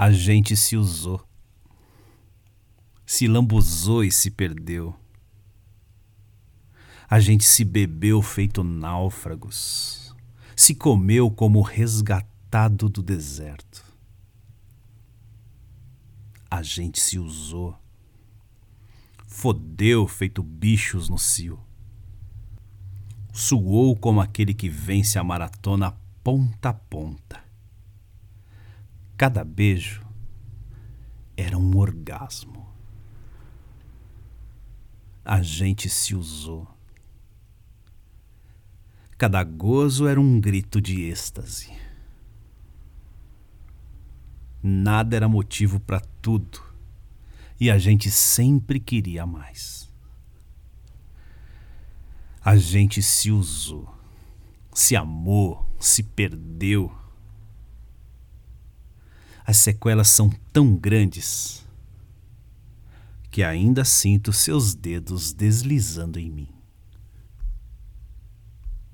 [0.00, 1.22] A gente se usou,
[3.04, 4.96] se lambuzou e se perdeu.
[7.06, 10.16] A gente se bebeu feito náufragos,
[10.56, 13.84] se comeu como resgatado do deserto.
[16.50, 17.76] A gente se usou,
[19.26, 21.60] fodeu feito bichos no cio
[23.32, 25.94] suou como aquele que vence a maratona
[26.24, 27.49] ponta a ponta.
[29.20, 30.02] Cada beijo
[31.36, 32.66] era um orgasmo.
[35.22, 36.66] A gente se usou.
[39.18, 41.70] Cada gozo era um grito de êxtase.
[44.62, 46.58] Nada era motivo para tudo
[47.60, 49.92] e a gente sempre queria mais.
[52.42, 53.94] A gente se usou,
[54.72, 56.99] se amou, se perdeu.
[59.50, 61.66] As sequelas são tão grandes
[63.32, 66.48] que ainda sinto seus dedos deslizando em mim.